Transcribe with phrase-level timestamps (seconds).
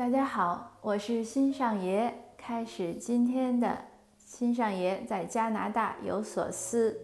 [0.00, 3.76] 大家好，我是新上爷，开始今天的
[4.16, 6.98] 新上爷在加拿大有所思。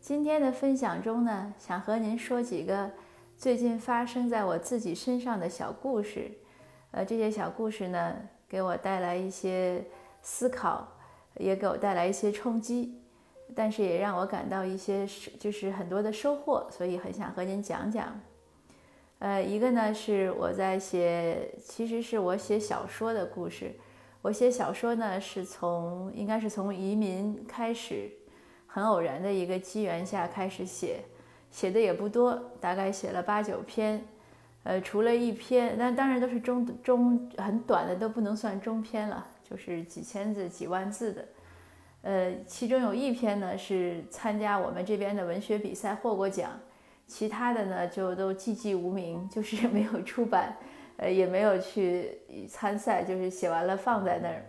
[0.00, 2.88] 今天的分享中呢，想和您说几个
[3.36, 6.30] 最近发生在我自己身上的小故事。
[6.92, 8.14] 呃，这些小故事呢，
[8.48, 9.84] 给我带来一些
[10.22, 10.86] 思考，
[11.38, 13.02] 也给我带来一些冲击，
[13.52, 15.04] 但是也让我感到一些
[15.40, 18.16] 就是很多的收获，所以很想和您讲讲。
[19.18, 23.74] 呃，一个呢是我在写，其实是我写小说的故事。
[24.22, 28.08] 我写小说呢，是从应该是从移民开始，
[28.66, 31.00] 很偶然的一个机缘下开始写，
[31.50, 34.04] 写的也不多，大概写了八九篇。
[34.62, 41.24] 呃，除了一篇，那当然都是中中很短的，都不能算中篇了，就是几千字、几万字的。
[42.02, 46.50] 呃，其中有一篇呢是参加我们这边的文学比赛获过奖。
[47.08, 50.56] 其他的呢，就都寂寂无名， 就是没有出版，
[50.98, 54.44] 呃，也没有去参赛，就是写完了放在那儿。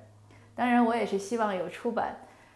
[0.53, 2.15] 当然，我也是希望有出版。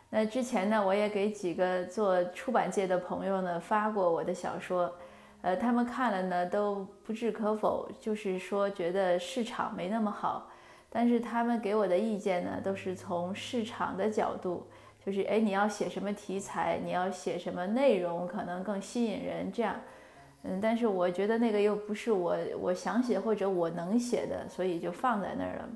[0.10, 4.94] 那之前呢，我也给几个做出版界的朋友呢发过我的小说，
[5.42, 10.50] 呃，他们看了呢都不置可否，就是说觉得市场没那么好。
[10.90, 14.68] 但是他们给我的意见呢，都是从市场的角度。
[15.06, 19.52] 就是哎，你要写什么题材，你要写什么内容，可能更吸引人。
[19.52, 19.76] 这样，
[20.44, 25.70] 嗯，但是我觉得那个又不是我我想写或者我能写的，所以就放在那儿了。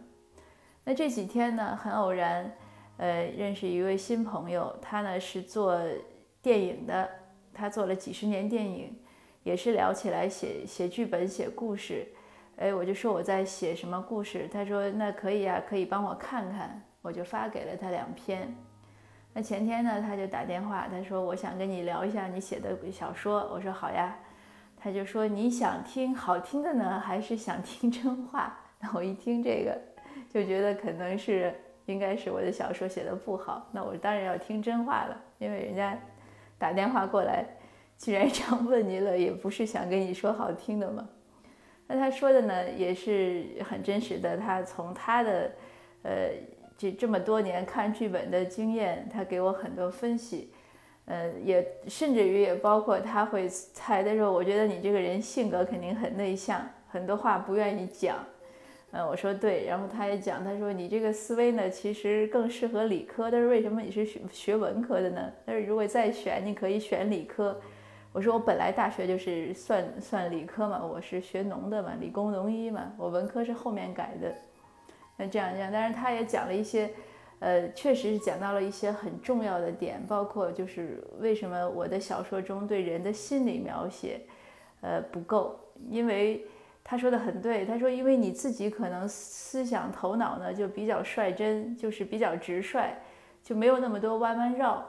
[0.85, 2.49] 那这几天呢，很偶然，
[2.95, 5.77] 呃，认识一位新朋友，他呢是做
[6.41, 7.09] 电影的，
[7.53, 8.97] 他做了几十年电影，
[9.43, 12.07] 也是聊起来写写剧本、写故事。
[12.55, 18.55] 哎，我就说我在写什么故事，他说那可以啊，可以帮我看看，我就发给了他两篇。
[19.37, 23.47] 那前天呢，他就打电话，他说我想跟你聊一下你写的小说。
[23.53, 24.17] 我说好呀。
[24.75, 28.57] 他就说你想听好听的呢，还是想听真话？
[28.81, 29.79] 那我一听这个，
[30.27, 31.53] 就觉得可能是
[31.85, 33.69] 应该是我的小说写的不好。
[33.71, 35.95] 那我当然要听真话了，因为人家
[36.57, 37.45] 打电话过来，
[37.95, 41.07] 既然这样问你了，也不是想跟你说好听的嘛。
[41.85, 44.35] 那他说的呢，也是很真实的。
[44.35, 45.51] 他从他的
[46.01, 46.11] 呃。
[46.77, 50.51] 这这么多年看剧本的经验，他给我很多分析，
[51.05, 58.17] 呃，也甚至于也包括他会猜的时候，我觉得你这个人性格肯定很内向，很多话不愿意讲，
[58.91, 65.33] 嗯，我说对，然后他也讲，他说你这个思维呢，其实更适合理科，但是为什么你是学学文科的呢？
[65.45, 67.59] 但是如果再选，你可以选理科。
[68.13, 74.33] 我说我本来大学就是算算理科嘛，我是学农的嘛，理工农医嘛，我文科是后面改的。
[75.19, 76.91] 那这样这样，但是他也讲了一些，
[77.39, 84.21] 呃，确实是讲到了一些很重要的点，包括就是为什么我的小说中对人的心理描写，
[84.81, 86.45] 呃，不够，因为
[86.83, 92.93] 他说的很对，他说因为你自己可能思想头脑呢就比较率真，就是比较直率，
[93.41, 94.87] 就没有那么多弯弯绕，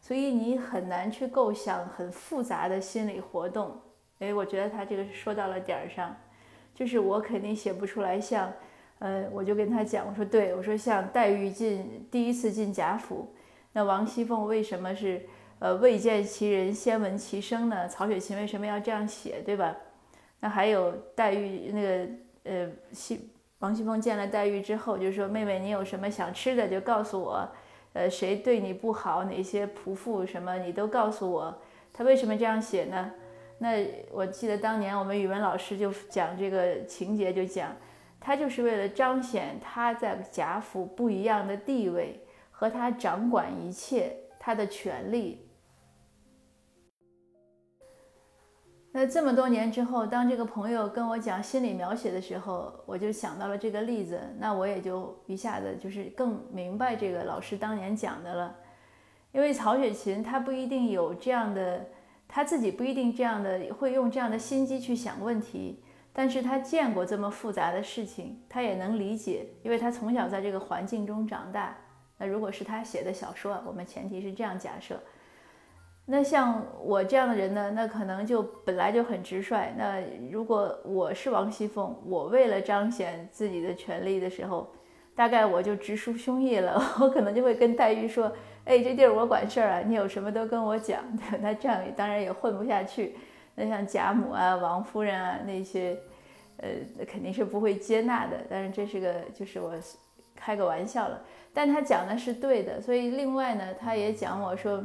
[0.00, 3.80] 所以你很难去构想很复杂的心理活动。
[4.18, 6.14] 哎，我觉得他这个说到了点儿上，
[6.74, 8.52] 就是我肯定写不出来像。
[9.02, 13.34] 呃，我就跟他讲，我说对，我说像黛玉进第一次进贾府，
[13.72, 15.20] 那王熙凤为什么是
[15.58, 17.88] 呃未见其人先闻其声呢？
[17.88, 19.76] 曹雪芹为什么要这样写，对吧？
[20.38, 22.08] 那还有黛玉那个
[22.44, 27.48] 呃熙王熙凤见了黛玉之后，就说妹妹你有什么想吃的就告诉我，
[27.94, 31.52] 呃谁对你不好，哪些仆妇什么你都告诉我。
[31.92, 33.10] 他为什么这样写呢？
[33.58, 37.74] 那我记得当年我们语文老师就讲这个情节，就讲。
[38.22, 45.48] 他就是为了彰显他在贾府不一样的地位，和他掌管一切他的权利。
[48.94, 58.54] 那这么多年之后，当这个朋友跟我讲心理描写的时候，我就想到了这个例子，那我也就一下子就是更明白这个老师当年讲的了。
[59.32, 61.86] 因为曹雪芹他不一定有这样的，
[62.28, 65.82] 他自己不一定这样的会用这样的心机去想问题。
[66.12, 71.76] 但是他见过这么复杂的事情，他也能理解，因为他从小在这个环境中长大。
[72.18, 75.00] 那如果是他写的小说，我们前提是这样假设。
[76.04, 79.72] 那像我这样的人呢，那可能就本来就很直率。
[79.78, 80.00] 那
[80.30, 84.70] 如果我是王熙凤，我为了彰显自己的权利的时候，
[85.14, 88.30] 大概我就直抒胸臆了， 我可能就会跟黛玉说
[88.66, 91.02] ：“哎，这地儿我管事儿啊，你有什么都跟我讲。”
[91.40, 93.16] 那这样当然也混不下去。
[93.54, 95.96] 那像贾母啊、王夫人啊那些，
[96.56, 96.68] 呃，
[97.06, 98.36] 肯定是不会接纳的。
[98.48, 99.72] 但是这是个，就是我
[100.34, 101.22] 开个玩笑了。
[101.52, 104.82] 但他讲的是对的，所以另外呢，他也讲我说，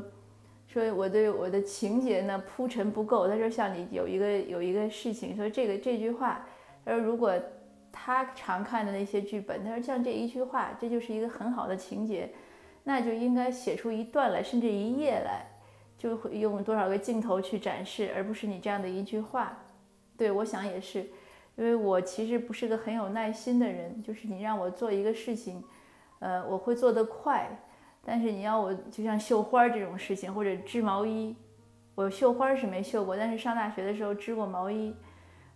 [0.68, 3.28] 说我对我的情节呢铺陈不够。
[3.28, 6.46] 他说像你有一个有一个事情，说这个这句话，
[6.84, 7.34] 他说如果
[7.92, 12.30] 他常看的那些剧本，他说像这一句话，这就是一个很好的情节，
[12.84, 15.46] 那就应该写出一段来，甚至一页来，
[15.98, 19.58] 就会用多少个镜头去展示，而不是你这样的一句话。
[20.16, 21.00] 对我想也是，
[21.56, 25.64] 因为我其实不是个很有耐心的人，就是你让我做一个事情，
[26.20, 27.50] 呃，我会做得快，
[28.06, 31.36] 但是你要我就像绣花这种事情，或者织毛衣，
[31.96, 34.96] 我绣花是没绣过，但是上大学的时候织过毛衣。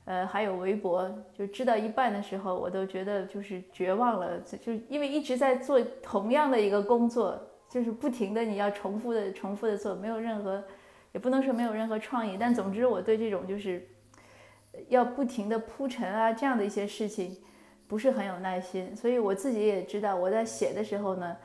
[0.05, 7.39] 呃，还有围脖，就织到一半的时候，我都觉得就是绝望了，就因为一直在做同样的一个工作，
[7.71, 10.62] 就是不停的你要重复的、重复的做，没有任何，
[11.13, 13.88] 也不能说没有任何创意，但总之我对这种就是
[14.89, 17.38] 要不停的铺陈啊这样的一些事情
[17.88, 21.38] 不是很有耐心，所以我自己也知道我在写的时候呢，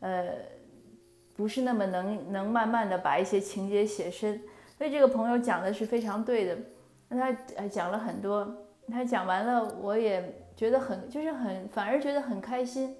[0.00, 0.28] 呃，
[1.36, 4.40] 不是那么能能慢慢的把一些情节写深，
[4.78, 6.56] 所以这个朋友讲的是非常对的。
[7.08, 12.96] 那他讲了很多，他讲完了，我也觉得很就是很反而觉得很开心。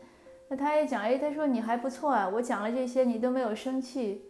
[0.56, 4.22] 他也讲，哎，他说你还不错啊，我讲了这些你都没有生气。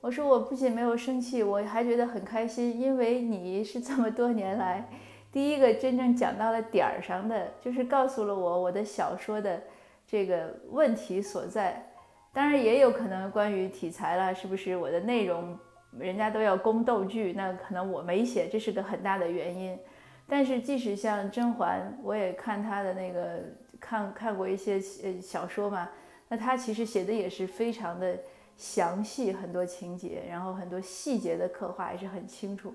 [0.00, 4.86] 我说我不仅没有生气，我还觉得很开心，因为你是这么多年来
[5.32, 9.62] 第一个真正讲到了点儿上的，就是告诉了我我的小说的
[10.06, 11.84] 这个问题所在。
[12.32, 15.58] 当然也有可能关于题材了，是不是我的内容？
[15.98, 19.78] 人家都要宫斗剧，那可能我没写，这是个很大的原因。
[20.26, 23.40] 但是即使像甄嬛，我也看她的那个
[23.84, 25.90] 看看过一些呃小说嘛，
[26.28, 28.18] 那他其实写的也是非常的
[28.56, 32.72] 详细，很多情节，然后很多细节的刻画也是很清楚。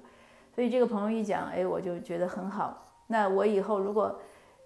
[0.53, 2.85] 所以这个朋友一讲，哎，我就觉得很好。
[3.07, 4.21] 那我以后如果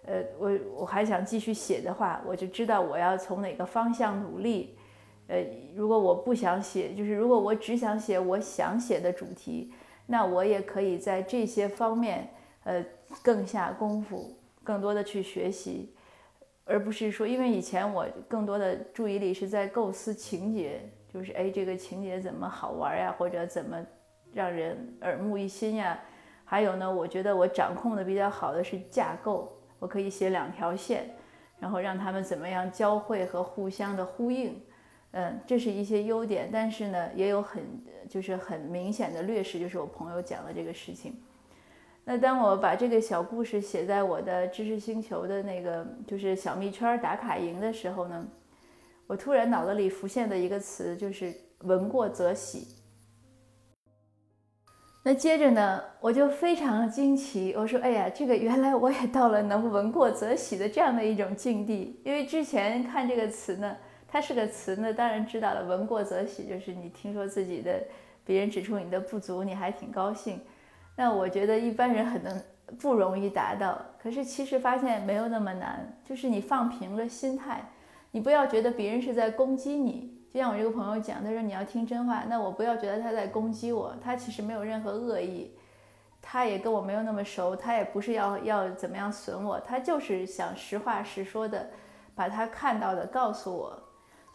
[0.05, 4.77] 呃我我还想继续写的话，我就知道我要从哪个方向努力。
[5.27, 5.41] 呃，
[5.73, 9.71] 如果我不想写，就是如果我只想写我想写的主题，
[10.07, 12.27] 那我也可以在这些方面，
[12.65, 12.83] 呃，
[13.21, 14.35] 更下功夫，
[14.65, 15.93] 更多的去学习，
[16.65, 20.81] 而不是说，因为以前我更多的注意力是在构思情节，
[21.13, 23.85] 就是哎，这个情节怎么好玩呀，或者怎么
[24.31, 25.99] 让人耳目一新呀。
[26.45, 31.09] 还有呢，我觉得我掌控的比较好的是架构，我可以写两条线，
[31.59, 34.61] 然后让他们怎么样交汇和互相的呼应。
[35.11, 37.63] 嗯，这是一些优点，但是呢，也有很
[38.09, 41.21] 就是很明显的劣势，就是我朋友讲的这个事情。
[42.05, 48.27] 那当我把这个小故事写在我的知识星球的那个就是小蜜圈打卡营的时候呢，
[49.07, 51.33] 我突然脑子里浮现的一个词就是
[51.63, 52.67] “闻过则喜”。
[55.05, 63.75] 那接着呢，我就非常惊奇，我说：“哎呀，这个原来我也到了能闻过则喜的这样的一种境地，因为之前看这个词呢。”
[64.13, 65.63] 它是个词呢，当然知道了。
[65.63, 67.83] 闻过则喜，就是你听说自己的
[68.23, 70.39] 别人指出你的不足，你还挺高兴。
[70.95, 72.41] 那我觉得一般人很能
[72.79, 77.63] 不容易达到，可是其实发现没有那么难，就是你放平了心态，
[78.11, 80.13] 你不要觉得别人是在攻击你。
[80.33, 85.51] 就像我这个朋友讲，他说你要听真话，那我不要觉得他在攻击我，他其实没有任何恶意，
[86.21, 91.69] 他也跟我没有那么熟，他也不是要要怎么样损我，他就是想实话实说的
[92.15, 93.77] 把他看到的告诉我。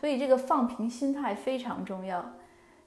[0.00, 2.24] 所以这个放平心态非常重要。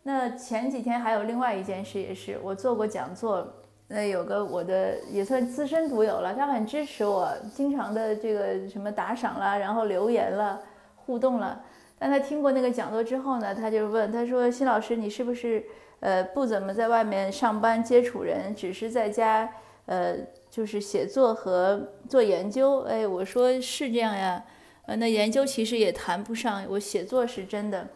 [0.04, 3.46] 那前几天还有另外一件事，也是我做过讲座，
[3.94, 10.62] 那有个我的也算资深读友了，他很支持我，经常的这个什么打赏啦，然后留言了，
[10.96, 11.62] 互动了。
[12.00, 15.64] 但他听过那个讲座之后呢，他就问，他说：“辛老师，你是不是
[16.00, 19.48] 呃不怎么在外面上班接触人，只是在家
[19.88, 20.16] 呃
[20.50, 24.42] 就是写作和做研究？”哎，我说是这样呀。
[24.88, 27.88] 呃，那研究其实也谈不上，我写作是真的。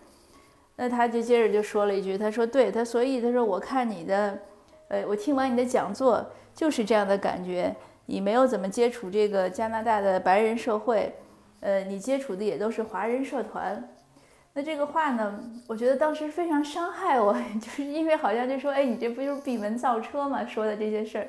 [0.76, 4.38] 那他就接着就说了一句，他说：“对他，所以他说我看你的，
[4.88, 7.76] 呃，我听完你的讲座就是这样的感觉。
[8.08, 11.16] 你没有怎么接触这个加拿大的白人社会，
[11.60, 13.90] 呃，你接触的也都是华人社团。
[14.54, 21.28] 那这个话呢，我觉得当时非常伤害我， 就是因为好像就说，哎，你这不就是闭门造车嘛，说的这些事儿。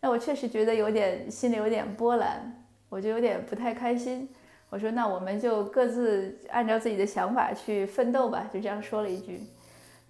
[0.00, 4.28] 那我确实觉得有点心里有点波澜，我就有点不太开心。”
[4.68, 9.40] 我说，那我们就各自按照自己的想法去奋斗吧，就这样说了一句。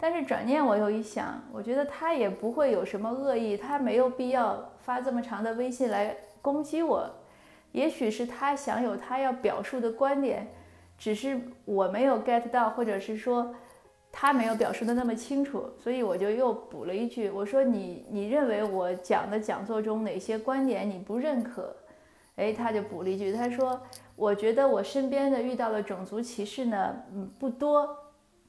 [0.03, 7.09] 但是转念我又一想，我觉得他也不会有什么恶意，他没有必要发这么长的微信来攻击我。
[7.71, 10.49] 也许是他想有他要表述的观点，
[10.99, 13.55] 只是我没有 get 到，或者是说
[14.11, 21.77] 他没有表述的那么清楚，所以我就又补了一句，我说你你认为我讲的讲座中哪些观点你不认可？
[22.35, 23.81] 哎，他就补了一句，他说。
[24.15, 27.97] 我觉得我身边的遇到的种族歧视呢，嗯，不多，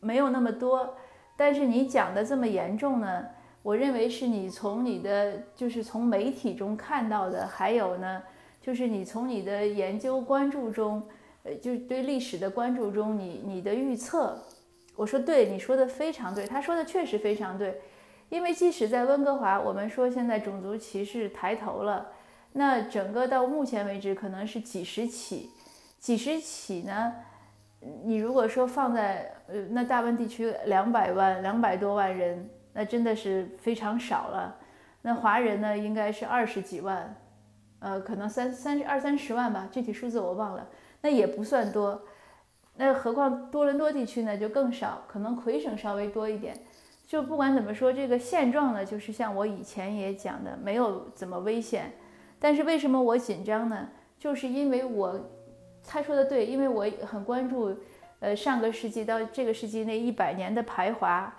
[0.02, 0.94] 没有那么多。
[1.36, 3.26] 但是你讲的这么严重呢，
[3.62, 8.22] 我认为是你从你的就是从媒体中看到的，还有呢，
[8.62, 11.02] 就是你从你的研究关注中，
[11.44, 14.38] 呃，就是对历史的关注中，你你的预测，
[14.96, 17.82] 我说对，你说的非常对，他说的确实非常对，
[18.30, 22.12] 因为即使在温哥华，我们说现在种族歧视抬头了，
[22.54, 25.50] 那整个到目前为止可能是几十起，
[26.00, 27.14] 几十起呢？
[28.04, 34.56] 你如果说放在呃那大温地区两百万两百多万人，那真的是非常少了。
[35.02, 37.16] 那华人呢，应该是二十几万，
[37.80, 40.68] 呃，可能三三二三十万吧，具体数字我忘了。
[41.02, 42.02] 那也不算多。
[42.76, 46.56] 那何况多伦多地区呢，就更少，可能魁省稍微多一点。
[47.06, 51.92] 就不管怎么说，这个现状呢，就是像我以前也讲的，没有怎么危险。
[52.40, 53.90] 但是为什么我紧张呢？
[54.18, 55.20] 就是因为我。
[55.86, 57.76] 他说的对，因为我很关注，
[58.20, 61.36] 呃，上个世纪到这个世纪那一百年的排华，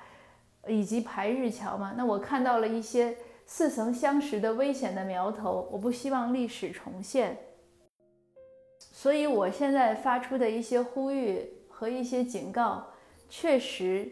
[0.69, 1.95] 以及排日侨嘛。
[1.97, 7.37] 那我看到了一些似曾相识的危险的苗头，我不希望历史重现。
[8.79, 12.87] 所以我现在发出的一些呼吁和一些警告，
[13.29, 14.11] 确实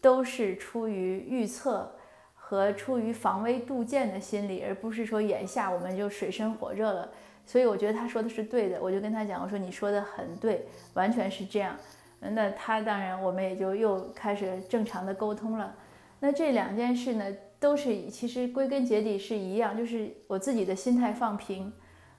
[0.00, 1.96] 都是出于预测
[2.34, 7.10] 和出于防微杜渐的心理，而不是说眼下我们就水深火热了。
[7.50, 10.64] 所以我觉得他说的是对的，我就跟他讲，我说你说的很对，
[10.94, 11.76] 完全是这样。
[12.20, 15.74] 那他当然，我们也就又开始正常的沟通了。
[16.20, 17.24] 那这两件事呢，
[17.58, 21.72] 都是其实归根结底是一样，就是我自己的心态放平，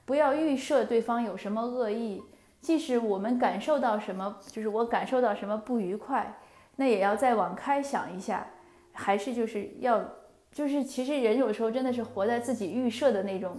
[0.03, 2.21] 不要预设对方有什么恶意。
[2.59, 6.35] 即使我们感受到什么，就是我感受到什么不愉快，
[6.75, 8.45] 那也要再往开想一下，
[8.91, 10.03] 还是就是要，
[10.51, 13.55] 就是其实人有时候真的是活在自己预设的那种。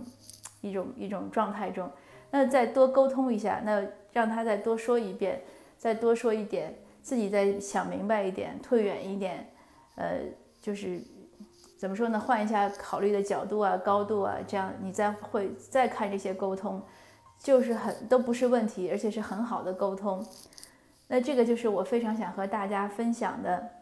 [0.62, 1.90] 一种一种状态中，
[2.30, 5.42] 那再多沟通一下，那让他再多说一遍，
[5.76, 9.46] 再多说一点，自己再想明白一点，退远一点，
[9.96, 10.20] 呃，
[10.62, 10.98] 就是
[11.76, 12.18] 怎么说呢？
[12.18, 16.80] 换一下考虑的角度啊，高度啊，这样你再会再看这些沟通，
[17.38, 20.24] 就是很都不是问题，而且是很好的沟通。
[21.08, 23.81] 那这个就是我非常想和大家分享的。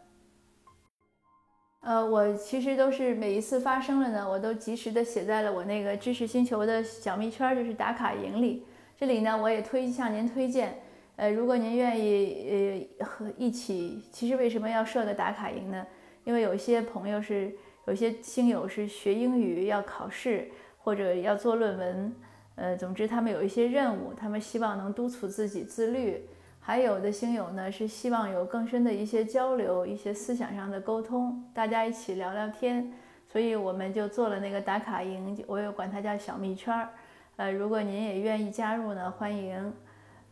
[1.81, 8.63] 呃，我其实都是每一次发生了呢，我都及时的写在了我那个知识星球的小密圈，就是打卡营里。
[8.95, 10.79] 这里呢，我也推向您推荐，
[11.15, 15.83] 呃，如果您愿意呃和一起，其实为什么要设个打卡营呢？
[16.23, 17.51] 因为有些朋友是，
[17.87, 22.15] 有些星友是学英语要考试或者要做论文，
[22.53, 26.23] 呃，总之他们有一些任务，他们希望能督促自己自律。
[26.63, 32.93] 还有的星友呢，是希望有更深的一些交流，一些思想上的沟通，大家一起聊聊天，
[33.27, 36.89] 所以我们就做了那个打卡营，我也管它叫小蜜圈儿。
[37.37, 39.73] 呃，如果您也愿意加入呢，欢迎。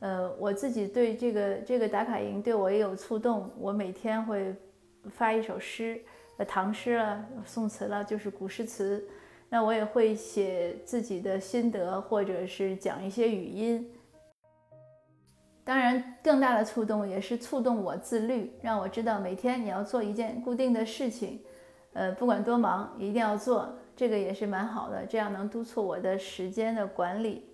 [0.02, 4.56] 呃，我自己对这个这个打卡营对我也有触动，我每天会
[5.10, 6.00] 发一首诗，
[6.38, 9.04] 呃，唐诗了，宋词了，就是古诗词。
[9.50, 13.90] 那我也会写自己的心得，或者是讲一些语音。
[15.70, 21.44] 当然，更大的触动也是触动我自律，让我知道每天你要做一件固定的事情，
[21.94, 27.52] 呃，不管多忙，一定要做，这个也是蛮好的，这样能督促我的时间的管理。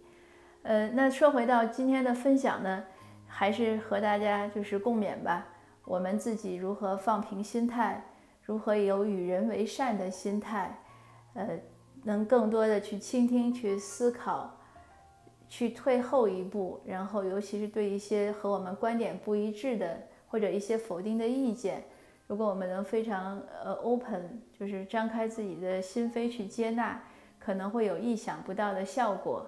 [0.63, 2.85] 呃，那说回到今天的分享呢，
[3.27, 5.45] 还是和大家就是共勉吧，
[5.83, 8.01] 我们自己如何放平心态，
[8.43, 10.79] 如何有与人为善的心态，
[11.33, 11.59] 呃，
[12.05, 14.57] 能更多的去倾听，去思考。
[15.47, 21.83] 去退后一步，然后尤其是对一些和我们观点不一致的或者一些否定的意见，
[22.27, 27.01] 如果我们能非常呃 open，就是张开自己的心扉去接纳，
[27.39, 29.45] 可能会有意想不到的效果。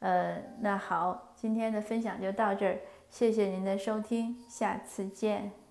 [0.00, 2.78] 呃，那好，今天的分享就到这儿，
[3.10, 5.67] 谢谢您的收听，下次见。